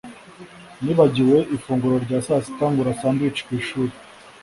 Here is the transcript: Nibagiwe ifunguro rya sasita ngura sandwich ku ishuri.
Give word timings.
Nibagiwe 0.83 1.37
ifunguro 1.55 1.95
rya 2.05 2.19
sasita 2.25 2.65
ngura 2.71 2.91
sandwich 2.99 3.39
ku 3.45 3.51
ishuri. 3.59 3.93